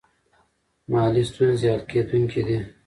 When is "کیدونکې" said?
1.91-2.41